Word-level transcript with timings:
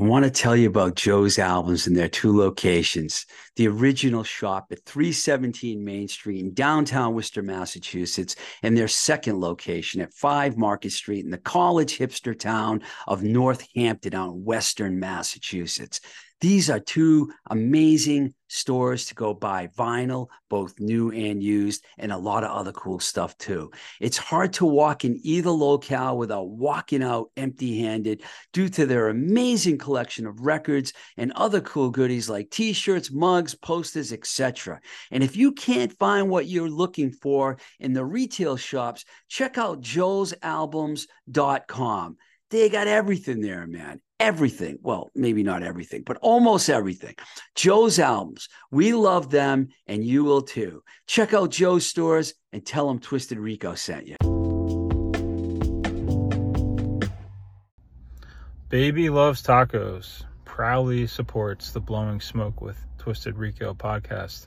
I 0.00 0.02
want 0.02 0.24
to 0.24 0.30
tell 0.30 0.56
you 0.56 0.66
about 0.66 0.94
Joe's 0.94 1.38
albums 1.38 1.86
in 1.86 1.92
their 1.92 2.08
two 2.08 2.34
locations. 2.34 3.26
The 3.56 3.68
original 3.68 4.24
shop 4.24 4.68
at 4.70 4.86
317 4.86 5.84
Main 5.84 6.08
Street 6.08 6.40
in 6.40 6.54
downtown 6.54 7.12
Worcester, 7.12 7.42
Massachusetts, 7.42 8.34
and 8.62 8.74
their 8.74 8.88
second 8.88 9.40
location 9.40 10.00
at 10.00 10.14
5 10.14 10.56
Market 10.56 10.92
Street 10.92 11.26
in 11.26 11.30
the 11.30 11.36
college 11.36 11.98
hipster 11.98 12.38
town 12.38 12.82
of 13.06 13.22
Northampton 13.22 14.14
in 14.14 14.42
Western 14.42 14.98
Massachusetts. 14.98 16.00
These 16.40 16.70
are 16.70 16.80
two 16.80 17.32
amazing 17.50 18.32
stores 18.48 19.04
to 19.06 19.14
go 19.14 19.32
buy 19.34 19.68
vinyl, 19.76 20.28
both 20.48 20.80
new 20.80 21.10
and 21.10 21.42
used, 21.42 21.84
and 21.98 22.10
a 22.10 22.16
lot 22.16 22.44
of 22.44 22.50
other 22.50 22.72
cool 22.72 22.98
stuff 22.98 23.36
too. 23.36 23.70
It's 24.00 24.16
hard 24.16 24.54
to 24.54 24.64
walk 24.64 25.04
in 25.04 25.20
either 25.22 25.50
locale 25.50 26.16
without 26.16 26.48
walking 26.48 27.02
out 27.02 27.30
empty 27.36 27.80
handed 27.80 28.22
due 28.54 28.70
to 28.70 28.86
their 28.86 29.08
amazing 29.08 29.76
collection 29.76 30.26
of 30.26 30.40
records 30.40 30.94
and 31.18 31.30
other 31.32 31.60
cool 31.60 31.90
goodies 31.90 32.30
like 32.30 32.48
t 32.50 32.72
shirts, 32.72 33.12
mugs, 33.12 33.54
posters, 33.54 34.10
etc. 34.10 34.80
And 35.10 35.22
if 35.22 35.36
you 35.36 35.52
can't 35.52 35.92
find 35.98 36.30
what 36.30 36.46
you're 36.46 36.70
looking 36.70 37.12
for 37.12 37.58
in 37.78 37.92
the 37.92 38.04
retail 38.04 38.56
shops, 38.56 39.04
check 39.28 39.58
out 39.58 39.82
joesalbums.com. 39.82 42.16
They 42.50 42.70
got 42.70 42.88
everything 42.88 43.42
there, 43.42 43.66
man 43.66 44.00
everything. 44.20 44.78
Well, 44.82 45.10
maybe 45.14 45.42
not 45.42 45.62
everything, 45.62 46.02
but 46.04 46.18
almost 46.18 46.68
everything. 46.68 47.16
Joe's 47.56 47.98
albums. 47.98 48.48
We 48.70 48.92
love 48.92 49.30
them 49.30 49.68
and 49.86 50.04
you 50.04 50.22
will 50.22 50.42
too. 50.42 50.84
Check 51.06 51.34
out 51.34 51.50
Joe's 51.50 51.86
stores 51.86 52.34
and 52.52 52.64
tell 52.64 52.86
them 52.86 53.00
Twisted 53.00 53.38
Rico 53.38 53.74
sent 53.74 54.06
you. 54.06 54.16
Baby 58.68 59.10
Loves 59.10 59.42
Tacos 59.42 60.22
proudly 60.44 61.06
supports 61.06 61.72
the 61.72 61.80
Blowing 61.80 62.20
Smoke 62.20 62.60
with 62.60 62.76
Twisted 62.98 63.36
Rico 63.36 63.74
podcast. 63.74 64.46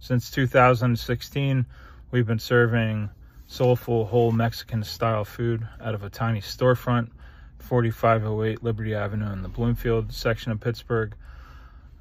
Since 0.00 0.32
2016, 0.32 1.64
we've 2.10 2.26
been 2.26 2.40
serving 2.40 3.08
soulful, 3.46 4.06
whole 4.06 4.32
Mexican 4.32 4.82
style 4.82 5.24
food 5.24 5.68
out 5.80 5.94
of 5.94 6.02
a 6.02 6.10
tiny 6.10 6.40
storefront 6.40 7.10
4508 7.62 8.62
Liberty 8.62 8.94
Avenue 8.94 9.32
in 9.32 9.42
the 9.42 9.48
Bloomfield 9.48 10.12
section 10.12 10.52
of 10.52 10.60
Pittsburgh. 10.60 11.14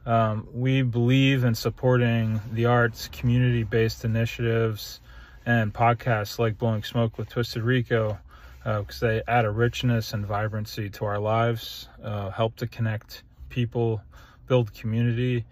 Um, 0.06 0.48
we 0.54 0.82
believe 0.82 1.44
in 1.44 1.56
supporting 1.56 2.42
the 2.52 2.66
arts, 2.66 3.08
community 3.08 3.64
based 3.64 4.04
initiatives, 4.04 5.00
and 5.46 5.74
podcasts 5.74 6.40
like 6.40 6.58
Blowing 6.58 6.84
Smoke 6.84 7.18
with 7.18 7.30
Twisted 7.30 7.64
Rico 7.64 8.18
because 8.64 9.02
uh, 9.02 9.08
they 9.08 9.22
add 9.28 9.46
a 9.46 9.52
richness 9.52 10.14
and 10.14 10.26
vibrancy 10.26 10.90
to 10.90 11.06
our 11.06 11.20
lives, 11.20 11.88
uh, 12.04 12.30
help 12.30 12.56
to 12.58 12.68
connect 12.68 13.24
people, 13.50 14.02
build 14.48 14.74
community, 14.74 15.46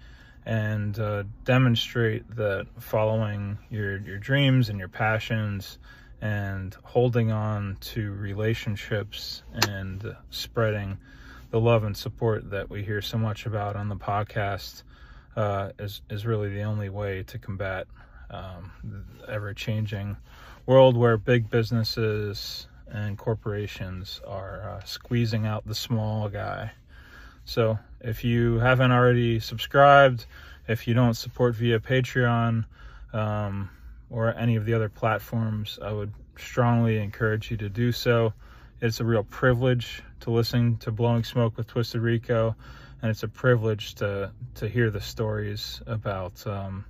and 0.45 0.99
uh, 0.99 1.23
demonstrate 1.43 2.23
that 2.35 2.67
following 2.79 3.57
your, 3.69 3.97
your 3.99 4.17
dreams 4.17 4.69
and 4.69 4.77
your 4.77 4.87
passions 4.87 5.79
and 6.21 6.75
holding 6.83 7.31
on 7.31 7.77
to 7.79 8.13
relationships 8.13 9.43
and 9.67 10.15
spreading 10.29 10.97
the 11.51 11.59
love 11.59 11.83
and 11.83 11.95
support 11.95 12.49
that 12.51 12.69
we 12.69 12.83
hear 12.83 13.01
so 13.01 13.17
much 13.17 13.45
about 13.45 13.75
on 13.75 13.89
the 13.89 13.95
podcast 13.95 14.83
uh, 15.35 15.69
is 15.79 16.01
is 16.09 16.25
really 16.25 16.49
the 16.49 16.63
only 16.63 16.89
way 16.89 17.23
to 17.23 17.37
combat 17.37 17.87
um, 18.29 18.71
the 18.83 19.31
ever 19.31 19.53
changing 19.53 20.17
world 20.65 20.95
where 20.95 21.17
big 21.17 21.49
businesses 21.49 22.67
and 22.91 23.17
corporations 23.17 24.21
are 24.27 24.61
uh, 24.69 24.83
squeezing 24.83 25.45
out 25.45 25.65
the 25.65 25.75
small 25.75 26.29
guy. 26.29 26.71
So 27.45 27.79
if 28.01 28.23
you 28.23 28.59
haven't 28.59 28.91
already 28.91 29.39
subscribed, 29.39 30.25
if 30.67 30.87
you 30.87 30.93
don't 30.93 31.15
support 31.15 31.55
via 31.55 31.79
Patreon, 31.79 32.65
um, 33.13 33.69
or 34.09 34.35
any 34.35 34.55
of 34.55 34.65
the 34.65 34.73
other 34.73 34.89
platforms, 34.89 35.79
I 35.81 35.91
would 35.91 36.13
strongly 36.37 36.97
encourage 36.97 37.51
you 37.51 37.57
to 37.57 37.69
do 37.69 37.91
so. 37.91 38.33
It's 38.81 38.99
a 38.99 39.05
real 39.05 39.23
privilege 39.23 40.01
to 40.21 40.31
listen 40.31 40.77
to 40.77 40.91
Blowing 40.91 41.23
Smoke 41.23 41.57
with 41.57 41.67
Twisted 41.67 42.01
Rico, 42.01 42.55
and 43.01 43.11
it's 43.11 43.23
a 43.23 43.27
privilege 43.27 43.95
to 43.95 44.31
to 44.55 44.67
hear 44.67 44.89
the 44.89 45.01
stories 45.01 45.81
about 45.85 46.45
um, 46.47 46.85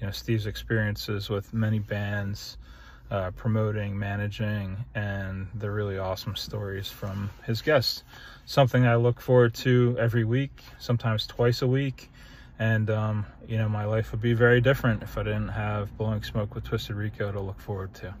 you 0.00 0.06
know 0.06 0.12
Steev's 0.12 0.46
experiences 0.46 1.28
with 1.28 1.52
many 1.52 1.78
bands, 1.78 2.56
uh, 3.10 3.30
promoting, 3.32 3.98
managing, 3.98 4.84
and 4.94 5.46
the 5.54 5.70
really 5.70 5.98
awesome 5.98 6.36
stories 6.36 6.88
from 6.88 7.30
his 7.44 7.60
guests. 7.62 8.02
Something 8.46 8.86
I 8.86 8.96
look 8.96 9.20
forward 9.20 9.54
to 9.56 9.96
every 9.98 10.24
week, 10.24 10.62
sometimes 10.78 11.26
twice 11.26 11.62
a 11.62 11.66
week 11.66 12.10
and 12.58 12.90
um, 12.90 13.26
you 13.46 13.58
know 13.58 13.68
my 13.68 13.84
life 13.84 14.12
would 14.12 14.20
be 14.20 14.32
very 14.34 14.60
different 14.60 15.02
if 15.02 15.18
I 15.18 15.22
didn't 15.22 15.48
have 15.48 15.96
blowing 15.96 16.22
smoke 16.22 16.54
with 16.54 16.64
Twisted 16.64 16.96
Rico 16.96 17.32
to 17.32 17.40
look 17.40 17.60
forward 17.60 17.94
to. 17.94 18.14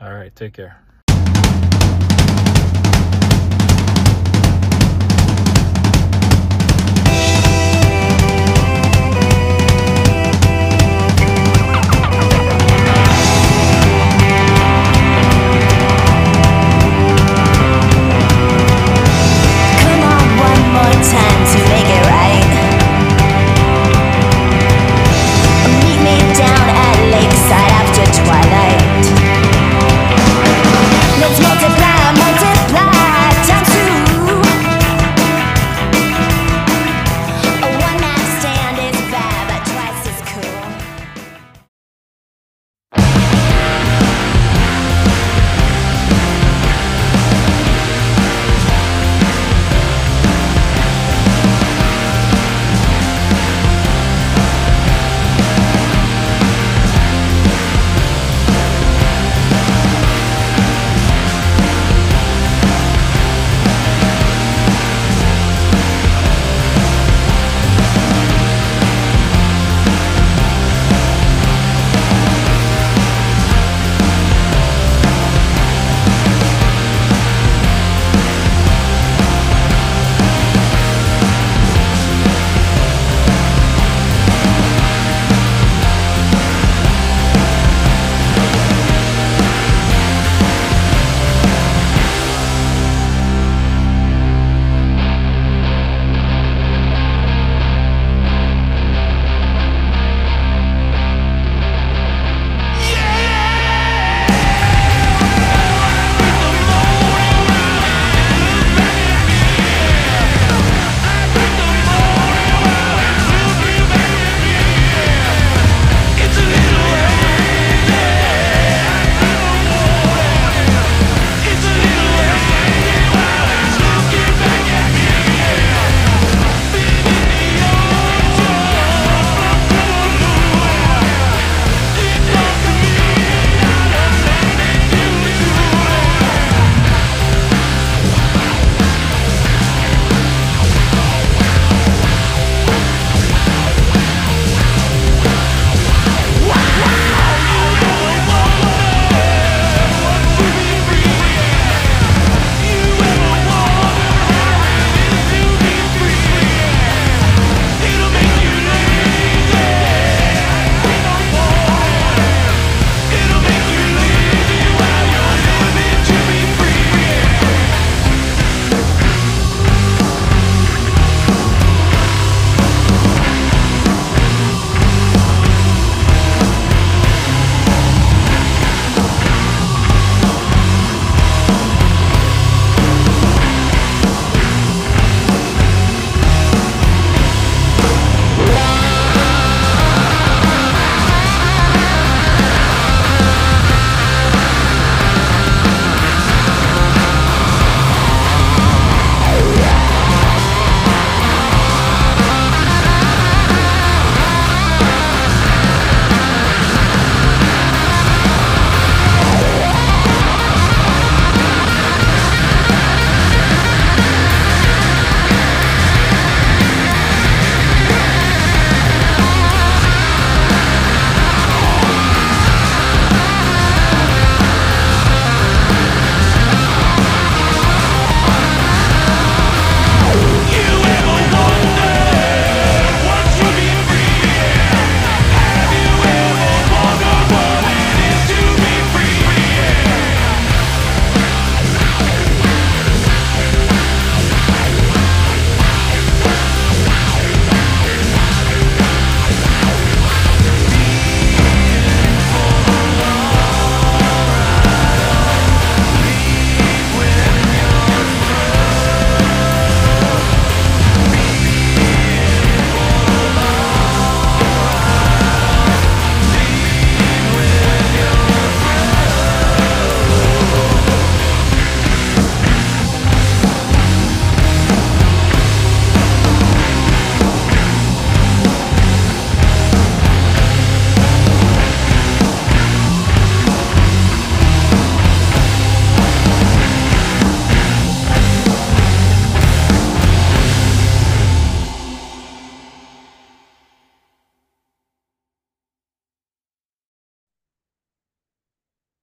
All 0.00 0.12
right, 0.12 0.34
take 0.34 0.54
care. 0.54 0.82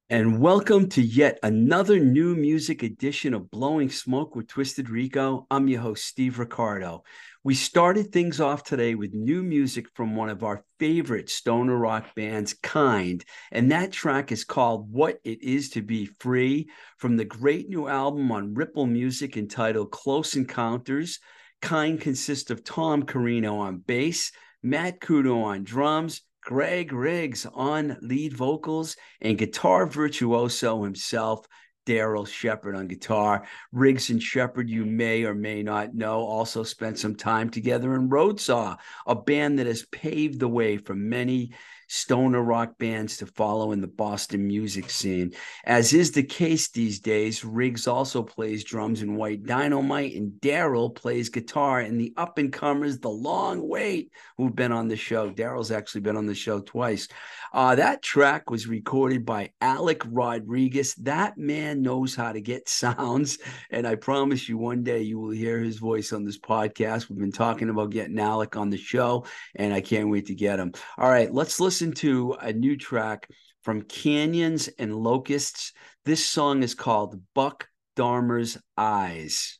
And 0.10 0.40
welcome 0.40 0.88
to 0.92 1.02
yet 1.02 1.38
another 1.44 2.00
new 2.00 2.34
music 2.34 2.82
edition 2.82 3.34
of 3.34 3.52
Blowing 3.52 3.90
Smoke 3.90 4.38
with 4.38 4.48
Twisted 4.48 4.90
Rico. 4.90 5.46
I'm 5.52 5.68
your 5.68 5.82
host, 5.82 6.16
Steev 6.16 6.38
Riccardo. 6.38 7.04
We 7.44 7.56
started 7.56 8.14
things 8.14 8.40
off 8.40 8.64
today 8.64 8.96
with 8.96 9.14
new 9.14 9.44
music 9.44 9.88
from 9.96 10.16
one 10.16 10.30
of 10.30 10.44
our 10.46 10.64
favorite 10.80 11.30
stoner 11.30 11.76
rock 11.76 12.16
bands, 12.16 12.54
Kind. 12.54 13.26
And 13.52 13.70
that 13.74 13.92
track 13.92 14.32
is 14.32 14.46
called 14.46 14.90
What 14.90 15.20
It 15.26 15.44
Is 15.44 15.72
to 15.72 15.82
Be 15.82 16.06
Free 16.06 16.70
from 16.96 17.18
the 17.18 17.26
great 17.26 17.68
new 17.68 17.90
album 17.90 18.32
on 18.32 18.54
Ripple 18.54 18.86
Music 18.86 19.36
entitled 19.36 19.92
Close 19.92 20.38
Encounters. 20.38 21.20
Kind 21.62 22.00
consists 22.00 22.50
of 22.50 22.64
Tom 22.64 23.04
Corino 23.04 23.60
on 23.60 23.80
bass, 23.80 24.32
Matt 24.64 25.02
Couto 25.02 25.44
on 25.44 25.66
drums, 25.66 26.22
Craig 26.48 26.94
Riggs 26.94 27.46
on 27.54 27.98
lead 28.00 28.32
vocals 28.32 28.96
and 29.20 29.38
guitar 29.38 29.86
virtuoso 29.86 30.82
himself, 30.82 31.46
Daryl 31.86 32.26
Shepard 32.26 32.74
on 32.74 32.88
guitar. 32.88 33.46
Riggs 33.74 34.10
and 34.12 34.24
Shepard, 34.24 34.70
you 34.70 34.86
may 34.86 35.26
or 35.26 35.36
may 35.36 35.62
not 35.62 35.94
know, 35.94 36.22
also 36.22 36.64
spent 36.64 37.00
some 37.00 37.16
time 37.16 37.50
together 37.50 37.94
in 37.96 38.08
Roadsaw, 38.08 38.78
a 39.06 39.14
band 39.14 39.60
that 39.60 39.68
has 39.68 39.86
paved 39.92 40.40
the 40.40 40.48
way 40.48 40.78
for 40.78 40.96
many 40.96 41.52
stoner 41.88 42.42
rock 42.42 42.78
bands 42.78 43.18
to 43.18 43.26
follow 43.26 43.72
in 43.72 43.82
the 43.82 43.88
Boston 43.88 44.46
music 44.46 44.90
scene. 44.90 45.34
As 45.66 45.94
is 45.94 46.12
the 46.12 46.24
case 46.24 46.70
these 46.70 47.00
days, 47.00 47.44
Riggs 47.44 47.88
also 47.88 48.22
plays 48.24 48.64
drums 48.64 49.02
in 49.02 49.16
White 49.16 49.44
Dynamite, 49.44 50.16
and 50.16 50.34
Daryl 50.42 50.94
plays 50.94 51.30
guitar 51.30 51.82
in 51.82 51.98
the 51.98 52.14
up 52.18 52.38
and 52.38 52.52
comers, 52.52 53.00
The 53.00 53.10
Long 53.10 53.68
Wait, 53.68 54.12
who've 54.38 54.56
been 54.56 54.72
on 54.72 54.88
the 54.88 54.98
show. 54.98 55.32
Daryl's 55.32 55.72
actually 55.72 56.02
been 56.02 56.18
on 56.18 56.26
the 56.26 56.36
show 56.36 56.60
twice. 56.60 57.08
Uh, 57.54 57.76
that 57.76 58.02
track 58.02 58.50
was 58.50 58.68
recorded 58.68 59.26
by 59.26 59.52
Alec 59.62 60.02
Rodriguez. 60.10 60.96
That 60.96 61.38
man 61.38 61.82
knows 61.82 62.16
how 62.16 62.32
to 62.32 62.42
get 62.42 62.70
sounds. 62.70 63.38
And 63.70 63.88
I 63.88 63.96
promise 63.96 64.48
you, 64.48 64.58
one 64.58 64.84
day 64.84 65.02
you 65.02 65.20
will 65.20 65.32
hear 65.32 65.60
his 65.60 65.78
voice 65.78 66.14
on 66.14 66.26
this 66.26 66.38
podcast. 66.38 67.10
We've 67.10 67.20
been 67.20 67.32
talking 67.32 67.70
about 67.70 67.92
getting 67.92 68.20
Alec 68.20 68.56
on 68.58 68.70
the 68.70 68.78
show, 68.78 69.26
and 69.56 69.74
I 69.74 69.82
can't 69.82 70.10
wait 70.10 70.28
to 70.28 70.36
get 70.36 70.60
him. 70.60 70.74
All 70.98 71.10
right, 71.10 71.34
let's 71.34 71.60
listen 71.60 71.92
to 71.94 72.34
a 72.42 72.54
new 72.54 72.78
track 72.78 73.30
from 73.64 73.82
Canyons 73.82 74.70
and 74.80 74.96
Locusts. 74.96 75.74
This 76.06 76.26
song 76.26 76.64
is 76.64 76.74
called 76.74 77.22
Buck 77.34 77.68
Dharma's 77.98 78.58
Eyes. 78.78 79.60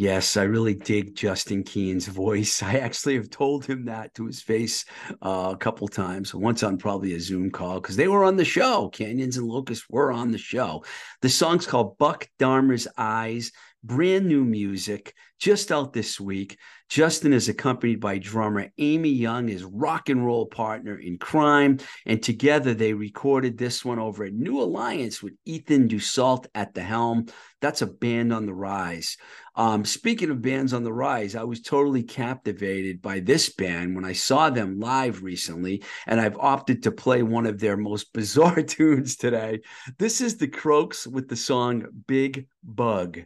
Yes, 0.00 0.36
I 0.36 0.44
really 0.44 0.74
dig 0.74 1.16
Justin 1.16 1.64
Keen's 1.64 2.06
voice. 2.06 2.62
I 2.62 2.74
actually 2.74 3.16
have 3.16 3.30
told 3.30 3.64
him 3.64 3.86
that 3.86 4.14
to 4.14 4.26
his 4.26 4.40
face 4.40 4.84
uh, 5.20 5.50
a 5.52 5.56
couple 5.56 5.88
times. 5.88 6.32
Once 6.32 6.62
on 6.62 6.78
probably 6.78 7.14
a 7.14 7.20
Zoom 7.20 7.50
call 7.50 7.80
because 7.80 7.96
they 7.96 8.06
were 8.06 8.22
on 8.22 8.36
the 8.36 8.44
show. 8.44 8.90
Canyons 8.90 9.38
and 9.38 9.48
Locusts 9.48 9.86
were 9.90 10.12
on 10.12 10.30
the 10.30 10.38
show. 10.38 10.84
The 11.20 11.28
song's 11.28 11.66
called 11.66 11.98
Buck 11.98 12.28
Dharma's 12.38 12.86
Eyes. 12.96 13.50
Brand 13.88 14.26
new 14.26 14.44
music 14.44 15.14
just 15.38 15.72
out 15.72 15.94
this 15.94 16.20
week. 16.20 16.58
Justin 16.90 17.32
is 17.32 17.48
accompanied 17.48 18.00
by 18.00 18.18
drummer 18.18 18.70
Amy 18.76 19.08
Young, 19.08 19.48
his 19.48 19.64
rock 19.64 20.10
and 20.10 20.24
roll 20.24 20.44
partner 20.44 20.98
in 20.98 21.16
crime. 21.16 21.78
And 22.04 22.22
together 22.22 22.74
they 22.74 22.92
recorded 22.92 23.56
this 23.56 23.86
one 23.86 23.98
over 23.98 24.24
at 24.24 24.34
New 24.34 24.60
Alliance 24.60 25.22
with 25.22 25.34
Ethan 25.46 25.88
Dussault 25.88 26.46
at 26.54 26.74
the 26.74 26.82
helm. 26.82 27.26
That's 27.60 27.80
a 27.80 27.86
band 27.86 28.32
on 28.32 28.44
the 28.44 28.54
rise. 28.54 29.16
Um, 29.56 29.84
speaking 29.84 30.30
of 30.30 30.40
bands 30.40 30.72
on 30.72 30.84
the 30.84 30.92
rise, 30.92 31.34
I 31.34 31.42
was 31.44 31.60
totally 31.60 32.04
captivated 32.04 33.02
by 33.02 33.20
this 33.20 33.52
band 33.52 33.96
when 33.96 34.04
I 34.04 34.12
saw 34.12 34.50
them 34.50 34.78
live 34.78 35.22
recently, 35.22 35.82
and 36.06 36.20
I've 36.20 36.38
opted 36.38 36.84
to 36.84 36.92
play 36.92 37.24
one 37.24 37.44
of 37.44 37.58
their 37.58 37.76
most 37.76 38.12
bizarre 38.14 38.62
tunes 38.62 39.16
today. 39.16 39.60
This 39.98 40.20
is 40.20 40.36
the 40.36 40.46
Croaks 40.46 41.06
with 41.06 41.28
the 41.28 41.36
song 41.36 41.86
Big 42.06 42.46
Bug. 42.68 43.24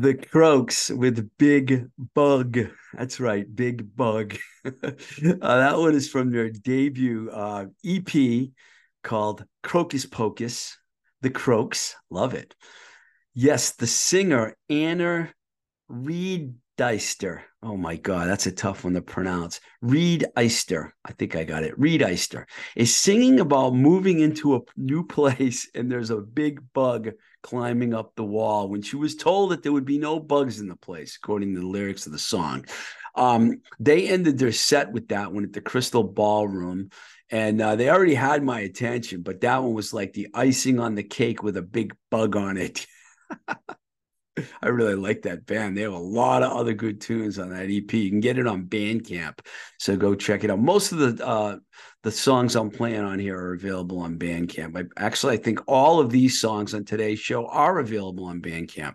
The 0.00 0.14
Croaks 0.14 0.88
with 0.88 1.28
Big 1.36 1.90
Bug. 2.14 2.58
That's 2.94 3.20
right, 3.20 3.44
Big 3.54 3.94
Bug. 3.94 4.34
uh, 4.64 4.70
that 4.82 5.78
one 5.78 5.94
is 5.94 6.08
from 6.08 6.30
their 6.30 6.48
debut 6.48 7.28
uh, 7.30 7.66
EP 7.84 8.48
called 9.04 9.44
Crocus 9.62 10.06
Pocus. 10.06 10.78
The 11.20 11.28
Croaks. 11.28 11.96
Love 12.08 12.32
it. 12.32 12.54
Yes, 13.34 13.72
the 13.72 13.86
singer 13.86 14.56
Anna 14.70 15.34
Reed 15.86 16.54
Deister. 16.80 17.42
Oh 17.62 17.76
my 17.76 17.96
God, 17.96 18.26
that's 18.26 18.46
a 18.46 18.50
tough 18.50 18.84
one 18.84 18.94
to 18.94 19.02
pronounce. 19.02 19.60
Reed 19.82 20.24
Eister. 20.34 20.92
I 21.04 21.12
think 21.12 21.36
I 21.36 21.44
got 21.44 21.62
it. 21.62 21.78
Reed 21.78 22.00
Eister 22.00 22.46
is 22.74 22.96
singing 22.96 23.38
about 23.38 23.74
moving 23.74 24.20
into 24.20 24.56
a 24.56 24.60
new 24.78 25.04
place 25.06 25.68
and 25.74 25.92
there's 25.92 26.08
a 26.08 26.16
big 26.16 26.62
bug 26.72 27.10
climbing 27.42 27.92
up 27.92 28.14
the 28.14 28.24
wall 28.24 28.70
when 28.70 28.80
she 28.80 28.96
was 28.96 29.14
told 29.14 29.50
that 29.50 29.62
there 29.62 29.72
would 29.72 29.84
be 29.84 29.98
no 29.98 30.18
bugs 30.18 30.58
in 30.58 30.68
the 30.68 30.76
place, 30.76 31.18
according 31.22 31.54
to 31.54 31.60
the 31.60 31.66
lyrics 31.66 32.06
of 32.06 32.12
the 32.12 32.18
song. 32.18 32.64
Um, 33.14 33.60
they 33.78 34.08
ended 34.08 34.38
their 34.38 34.50
set 34.50 34.90
with 34.90 35.08
that 35.08 35.34
one 35.34 35.44
at 35.44 35.52
the 35.52 35.60
Crystal 35.60 36.02
Ballroom. 36.02 36.88
And 37.30 37.60
uh, 37.60 37.76
they 37.76 37.90
already 37.90 38.14
had 38.14 38.42
my 38.42 38.60
attention, 38.60 39.20
but 39.20 39.42
that 39.42 39.62
one 39.62 39.74
was 39.74 39.92
like 39.92 40.14
the 40.14 40.28
icing 40.32 40.80
on 40.80 40.94
the 40.94 41.02
cake 41.02 41.42
with 41.42 41.58
a 41.58 41.62
big 41.62 41.94
bug 42.10 42.36
on 42.36 42.56
it. 42.56 42.86
I 44.62 44.68
really 44.68 44.94
like 44.94 45.22
that 45.22 45.46
band. 45.46 45.76
They 45.76 45.82
have 45.82 45.92
a 45.92 45.98
lot 45.98 46.42
of 46.42 46.52
other 46.52 46.74
good 46.74 47.00
tunes 47.00 47.38
on 47.38 47.50
that 47.50 47.70
EP. 47.70 47.92
You 47.92 48.10
can 48.10 48.20
get 48.20 48.38
it 48.38 48.46
on 48.46 48.66
Bandcamp, 48.66 49.40
so 49.78 49.96
go 49.96 50.14
check 50.14 50.44
it 50.44 50.50
out. 50.50 50.60
Most 50.60 50.92
of 50.92 50.98
the 50.98 51.26
uh, 51.26 51.56
the 52.02 52.10
songs 52.10 52.56
I'm 52.56 52.70
playing 52.70 53.00
on 53.00 53.18
here 53.18 53.38
are 53.38 53.54
available 53.54 53.98
on 53.98 54.18
Bandcamp. 54.18 54.76
I, 54.76 55.02
actually, 55.02 55.34
I 55.34 55.38
think 55.38 55.60
all 55.66 56.00
of 56.00 56.10
these 56.10 56.40
songs 56.40 56.74
on 56.74 56.84
today's 56.84 57.18
show 57.18 57.46
are 57.46 57.78
available 57.78 58.24
on 58.24 58.40
Bandcamp. 58.40 58.94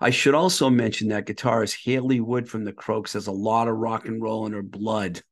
I 0.00 0.10
should 0.10 0.34
also 0.34 0.68
mention 0.68 1.08
that 1.08 1.26
guitarist 1.26 1.84
Haley 1.84 2.20
Wood 2.20 2.48
from 2.48 2.64
the 2.64 2.72
Croaks 2.72 3.12
has 3.12 3.28
a 3.28 3.32
lot 3.32 3.68
of 3.68 3.76
rock 3.76 4.06
and 4.06 4.20
roll 4.20 4.46
in 4.46 4.52
her 4.52 4.62
blood. 4.62 5.22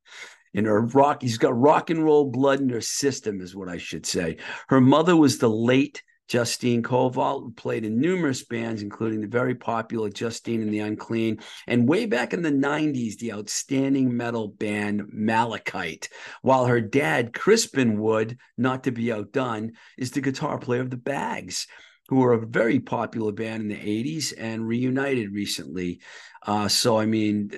In 0.54 0.64
her 0.64 0.80
rock, 0.82 1.22
he's 1.22 1.38
got 1.38 1.58
rock 1.58 1.90
and 1.90 2.04
roll 2.04 2.30
blood 2.30 2.60
in 2.60 2.68
her 2.70 2.80
system, 2.80 3.40
is 3.40 3.54
what 3.54 3.68
I 3.68 3.78
should 3.78 4.06
say. 4.06 4.36
Her 4.68 4.80
mother 4.80 5.16
was 5.16 5.38
the 5.38 5.50
late 5.50 6.02
Justine 6.30 6.80
Covault, 6.80 7.42
who 7.42 7.50
played 7.50 7.84
in 7.84 8.00
numerous 8.00 8.44
bands, 8.44 8.82
including 8.82 9.20
the 9.20 9.26
very 9.26 9.56
popular 9.56 10.08
Justine 10.08 10.62
and 10.62 10.72
the 10.72 10.78
Unclean, 10.78 11.40
and 11.66 11.88
way 11.88 12.06
back 12.06 12.32
in 12.32 12.42
the 12.42 12.52
90s, 12.52 13.18
the 13.18 13.32
outstanding 13.32 14.16
metal 14.16 14.46
band 14.46 15.08
Malachite. 15.12 16.08
While 16.42 16.66
her 16.66 16.80
dad, 16.80 17.34
Crispin 17.34 17.99
Wood, 17.99 18.38
not 18.56 18.84
to 18.84 18.92
be 18.92 19.12
outdone, 19.12 19.72
is 19.99 20.12
the 20.12 20.20
guitar 20.20 20.58
player 20.58 20.82
of 20.82 20.90
the 20.90 20.96
Bags, 20.96 21.66
who 22.08 22.16
were 22.16 22.34
a 22.34 22.46
very 22.46 22.78
popular 22.78 23.32
band 23.32 23.62
in 23.62 23.68
the 23.68 23.75
80s 23.75 24.32
and 24.38 24.64
reunited 24.64 25.32
recently. 25.32 26.00
Uh, 26.46 26.68
so, 26.68 26.96
I 26.96 27.06
mean, 27.06 27.50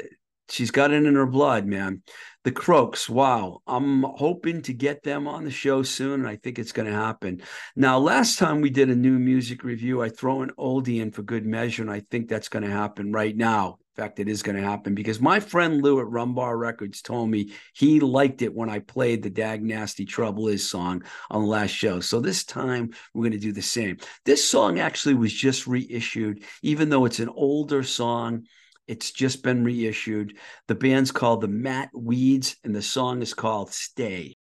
she's 0.49 0.71
got 0.71 0.93
it 0.93 1.05
in 1.05 1.15
her 1.15 1.27
blood, 1.27 1.67
man. 1.67 2.03
The 2.45 2.53
Croaks, 2.53 3.09
wow. 3.09 3.61
I'm 3.67 4.03
hoping 4.03 4.63
to 4.63 4.73
get 4.73 5.05
them 5.05 5.29
on 5.29 5.45
the 5.45 5.51
show 5.51 5.83
soon, 5.83 6.21
and 6.21 6.29
I 6.29 6.37
think 6.37 6.59
it's 6.59 6.73
going 6.73 6.89
to 6.89 6.95
happen. 6.95 7.43
Now, 7.77 7.99
last 7.99 8.39
time 8.39 8.61
we 8.61 8.71
did 8.71 8.91
a 8.91 8.97
new 8.97 9.19
music 9.19 9.63
review, 9.63 10.03
I 10.03 10.09
throw 10.09 10.43
an 10.43 10.51
oldie 10.59 11.01
in 11.01 11.13
for 11.13 11.23
good 11.23 11.47
measure, 11.47 11.83
and 11.83 11.91
I 11.91 12.01
think 12.11 12.29
that's 12.29 12.49
going 12.49 12.65
to 12.65 12.71
happen 12.71 13.13
right 13.13 13.37
now. 13.37 13.79
In 13.97 14.03
fact, 14.03 14.21
it 14.21 14.29
is 14.29 14.43
going 14.43 14.57
to 14.57 14.63
happen 14.63 14.95
because 14.95 15.21
my 15.21 15.39
friend 15.39 15.83
Lou 15.83 16.01
at 16.01 16.07
Rumbar 16.07 16.59
Records 16.59 17.03
told 17.03 17.29
me 17.29 17.53
he 17.75 18.01
liked 18.01 18.41
it 18.41 18.55
when 18.55 18.71
I 18.71 18.79
played 18.79 19.23
the 19.23 19.29
Dag 19.29 19.63
Nasty 19.63 20.07
Trouble 20.07 20.49
Is 20.49 20.69
song 20.69 21.05
on 21.31 21.43
the 21.43 21.49
last 21.49 21.73
show. 21.73 22.01
So 22.01 22.19
this 22.19 22.43
time 22.43 22.95
we're 23.13 23.25
going 23.25 23.33
to 23.33 23.39
do 23.39 23.53
the 23.53 23.61
same. 23.61 23.99
This 24.25 24.49
song 24.49 24.81
actually 24.81 25.15
was 25.15 25.31
just 25.31 25.67
reissued, 25.67 26.43
even 26.63 26.89
though 26.89 27.05
it's 27.05 27.21
an 27.21 27.29
older 27.29 27.83
song 27.83 28.47
it's 28.93 29.11
just 29.11 29.43
been 29.43 29.65
reissued. 29.65 30.37
The 30.69 30.75
band's 30.75 31.11
called 31.11 31.41
the 31.41 31.49
Matweeds, 31.49 32.57
and 32.63 32.77
the 32.77 32.83
song 32.83 33.23
is 33.23 33.33
called 33.33 33.73
Stay. 33.73 34.37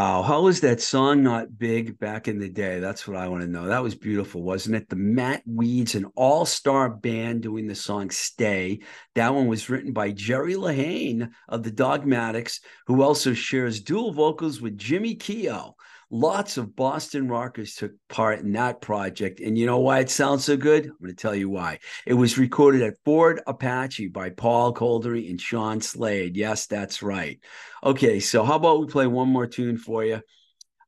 Wow. 0.00 0.22
How 0.22 0.40
was 0.40 0.62
that 0.62 0.80
song 0.80 1.22
not 1.22 1.58
big 1.58 1.98
back 1.98 2.26
in 2.26 2.38
the 2.38 2.48
day? 2.48 2.80
That's 2.80 3.06
what 3.06 3.18
I 3.18 3.28
want 3.28 3.42
to 3.42 3.46
know. 3.46 3.66
That 3.66 3.82
was 3.82 3.94
beautiful, 3.94 4.42
wasn't 4.42 4.76
it? 4.76 4.88
The 4.88 4.96
Matweeds, 4.96 5.94
an 5.94 6.06
all 6.14 6.46
star 6.46 6.88
band 6.88 7.42
doing 7.42 7.66
the 7.66 7.74
song 7.74 8.08
Stay. 8.08 8.80
That 9.14 9.34
one 9.34 9.46
was 9.46 9.68
written 9.68 9.92
by 9.92 10.12
Jerry 10.12 10.54
Lehane 10.54 11.28
of 11.50 11.62
the 11.64 11.70
Dogmatics, 11.70 12.60
who 12.86 13.02
also 13.02 13.34
shares 13.34 13.82
dual 13.82 14.14
vocals 14.14 14.62
with 14.62 14.78
Jimmy 14.78 15.16
Keough. 15.16 15.74
Lots 16.12 16.56
of 16.56 16.74
Boston 16.74 17.28
rockers 17.28 17.76
took 17.76 17.92
part 18.08 18.40
in 18.40 18.52
that 18.52 18.80
project. 18.80 19.38
And 19.38 19.56
you 19.56 19.64
know 19.64 19.78
why 19.78 20.00
it 20.00 20.10
sounds 20.10 20.44
so 20.44 20.56
good? 20.56 20.86
I'm 20.86 20.96
going 21.00 21.14
to 21.14 21.14
tell 21.14 21.36
you 21.36 21.48
why. 21.48 21.78
It 22.04 22.14
was 22.14 22.36
recorded 22.36 22.82
at 22.82 22.96
Fort 23.04 23.40
Apache 23.46 24.08
by 24.08 24.30
Paul 24.30 24.74
Kolderie 24.74 25.30
and 25.30 25.40
Sean 25.40 25.80
Slade. 25.80 26.36
Yes, 26.36 26.66
that's 26.66 27.00
right. 27.00 27.38
Okay, 27.84 28.18
so 28.18 28.42
how 28.42 28.56
about 28.56 28.80
we 28.80 28.86
play 28.86 29.06
one 29.06 29.28
more 29.28 29.46
tune 29.46 29.78
for 29.78 30.04
you? 30.04 30.20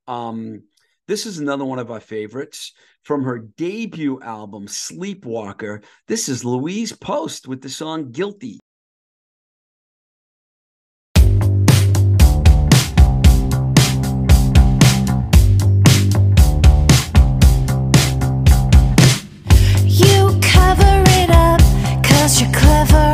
Um, 0.09 0.65
this 1.07 1.27
is 1.27 1.39
another 1.39 1.65
one 1.65 1.79
of 1.79 1.91
our 1.93 2.01
favorites 2.01 2.73
from 3.05 3.23
her 3.25 3.39
debut 3.39 4.21
album, 4.23 4.67
Sleepwalker. 4.67 5.83
This 6.09 6.29
is 6.29 6.45
Louise 6.45 6.93
Post 6.93 7.47
with 7.47 7.61
the 7.61 7.69
song 7.69 8.11
Guilty. 8.11 8.59
Really 22.23 23.12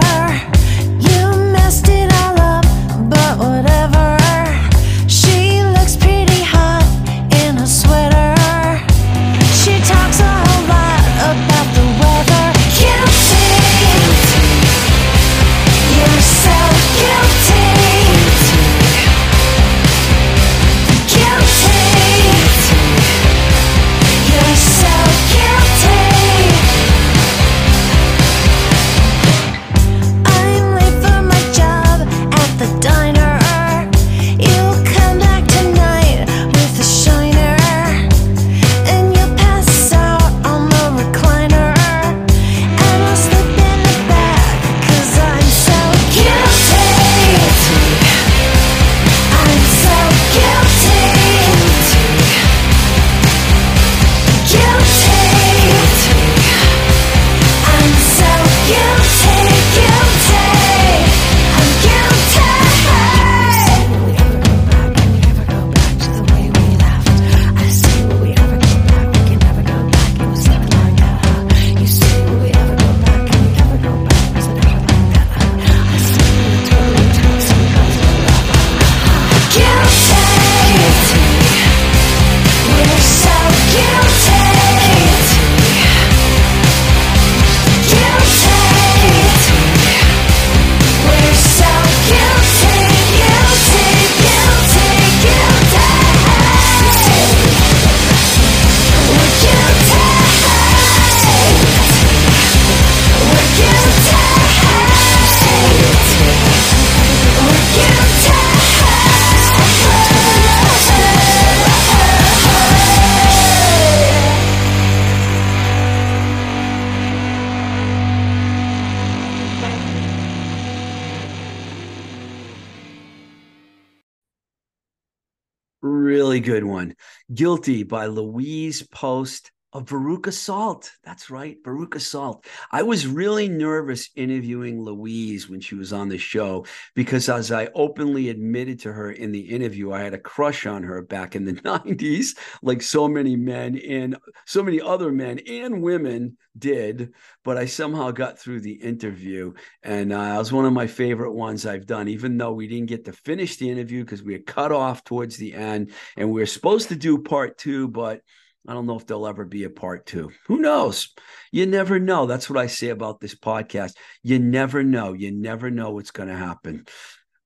good 126.48 126.64
one. 126.64 126.94
Guilty 127.34 127.82
by 127.82 128.06
Louise 128.06 128.82
Post 128.82 129.52
of 129.72 129.84
Veruca 129.84 130.32
Salt. 130.32 130.90
That's 131.04 131.28
right, 131.28 131.62
Veruca 131.62 132.00
Salt. 132.00 132.46
I 132.72 132.82
was 132.82 133.06
really 133.06 133.48
nervous 133.48 134.08
interviewing 134.16 134.82
Louise 134.82 135.48
when 135.48 135.60
she 135.60 135.74
was 135.74 135.92
on 135.92 136.08
the 136.08 136.16
show 136.16 136.64
because, 136.94 137.28
as 137.28 137.52
I 137.52 137.68
openly 137.74 138.30
admitted 138.30 138.80
to 138.80 138.92
her 138.92 139.10
in 139.10 139.30
the 139.30 139.40
interview, 139.40 139.92
I 139.92 140.00
had 140.00 140.14
a 140.14 140.18
crush 140.18 140.64
on 140.64 140.84
her 140.84 141.02
back 141.02 141.36
in 141.36 141.44
the 141.44 141.52
90s, 141.62 142.38
like 142.62 142.80
so 142.80 143.08
many 143.08 143.36
men 143.36 143.76
and 143.76 144.16
so 144.46 144.62
many 144.62 144.80
other 144.80 145.12
men 145.12 145.38
and 145.46 145.82
women 145.82 146.38
did. 146.56 147.12
But 147.44 147.58
I 147.58 147.66
somehow 147.66 148.10
got 148.10 148.38
through 148.38 148.62
the 148.62 148.72
interview, 148.72 149.52
and 149.82 150.14
uh, 150.14 150.32
it 150.34 150.38
was 150.38 150.52
one 150.52 150.64
of 150.64 150.72
my 150.72 150.86
favorite 150.86 151.32
ones 151.32 151.66
I've 151.66 151.86
done, 151.86 152.08
even 152.08 152.38
though 152.38 152.52
we 152.52 152.68
didn't 152.68 152.86
get 152.86 153.04
to 153.04 153.12
finish 153.12 153.56
the 153.56 153.70
interview 153.70 154.02
because 154.02 154.22
we 154.22 154.32
were 154.32 154.42
cut 154.42 154.72
off 154.72 155.04
towards 155.04 155.36
the 155.36 155.52
end 155.52 155.92
and 156.16 156.30
we 156.30 156.40
were 156.40 156.46
supposed 156.46 156.88
to 156.88 156.96
do 156.96 157.18
part 157.18 157.58
two, 157.58 157.88
but 157.88 158.22
I 158.68 158.74
don't 158.74 158.84
know 158.84 158.98
if 158.98 159.06
there'll 159.06 159.26
ever 159.26 159.46
be 159.46 159.64
a 159.64 159.70
part 159.70 160.04
two. 160.04 160.30
Who 160.46 160.58
knows? 160.58 161.14
You 161.50 161.64
never 161.64 161.98
know. 161.98 162.26
That's 162.26 162.50
what 162.50 162.58
I 162.58 162.66
say 162.66 162.90
about 162.90 163.18
this 163.18 163.34
podcast. 163.34 163.94
You 164.22 164.38
never 164.38 164.84
know. 164.84 165.14
You 165.14 165.32
never 165.32 165.70
know 165.70 165.92
what's 165.92 166.10
going 166.10 166.28
to 166.28 166.36
happen. 166.36 166.84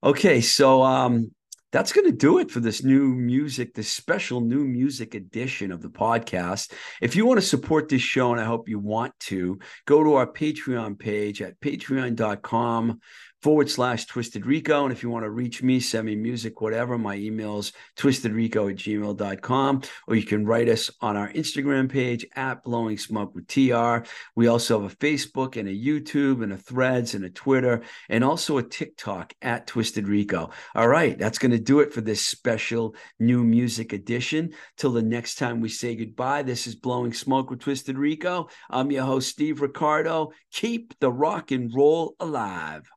Okay, 0.02 0.40
so 0.40 0.82
um, 0.82 1.30
that's 1.70 1.92
going 1.92 2.06
to 2.06 2.16
do 2.16 2.38
it 2.38 2.50
for 2.50 2.58
this 2.58 2.82
new 2.82 3.14
music, 3.14 3.72
this 3.72 3.88
special 3.88 4.40
new 4.40 4.64
music 4.64 5.14
edition 5.14 5.70
of 5.70 5.80
the 5.80 5.90
podcast. 5.90 6.72
If 7.00 7.14
you 7.14 7.24
want 7.24 7.38
to 7.40 7.46
support 7.46 7.88
this 7.88 8.02
show, 8.02 8.32
and 8.32 8.40
I 8.40 8.44
hope 8.44 8.68
you 8.68 8.80
want 8.80 9.18
to, 9.20 9.60
go 9.86 10.02
to 10.02 10.14
our 10.14 10.26
Patreon 10.26 10.98
page 10.98 11.40
at 11.40 11.60
patreon.com 11.60 13.00
forward 13.42 13.68
slash 13.68 14.06
twisted 14.06 14.46
rico. 14.46 14.84
And 14.84 14.92
if 14.92 15.02
you 15.02 15.10
want 15.10 15.24
to 15.24 15.30
reach 15.30 15.62
me, 15.62 15.80
send 15.80 16.06
me 16.06 16.14
music, 16.14 16.60
whatever, 16.60 16.96
my 16.96 17.16
emails 17.16 17.58
is 17.62 17.72
twistedrico 17.96 18.70
at 18.70 18.76
gmail.com, 18.76 19.82
or 20.06 20.14
you 20.14 20.22
can 20.22 20.46
write 20.46 20.68
us 20.68 20.90
on 21.00 21.16
our 21.16 21.28
Instagram 21.32 21.90
page 21.90 22.24
at 22.36 22.62
blowing 22.62 22.96
smoke 22.96 23.34
with 23.34 23.48
TR. 23.48 24.06
We 24.36 24.46
also 24.46 24.80
have 24.80 24.92
a 24.92 24.96
Facebook 24.96 25.56
and 25.56 25.68
a 25.68 25.72
YouTube 25.72 26.42
and 26.42 26.52
a 26.52 26.56
threads 26.56 27.14
and 27.14 27.24
a 27.24 27.30
Twitter 27.30 27.82
and 28.08 28.22
also 28.22 28.58
a 28.58 28.62
TikTok 28.62 29.34
at 29.42 29.66
twisted 29.66 30.06
rico. 30.06 30.50
All 30.74 30.88
right. 30.88 31.18
That's 31.18 31.38
going 31.38 31.52
to 31.52 31.58
do 31.58 31.80
it 31.80 31.92
for 31.92 32.00
this 32.00 32.24
special 32.24 32.94
new 33.18 33.42
music 33.42 33.92
edition. 33.92 34.52
Till 34.76 34.92
the 34.92 35.02
next 35.02 35.36
time 35.36 35.60
we 35.60 35.68
say 35.68 35.96
goodbye, 35.96 36.42
this 36.42 36.66
is 36.66 36.76
blowing 36.76 37.12
smoke 37.12 37.50
with 37.50 37.60
twisted 37.60 37.98
rico. 37.98 38.48
I'm 38.70 38.90
your 38.90 39.04
host, 39.04 39.36
Steev 39.36 39.60
Riccardo. 39.60 40.32
Keep 40.52 40.98
the 41.00 41.10
rock 41.10 41.50
and 41.50 41.72
roll 41.74 42.14
alive. 42.20 42.88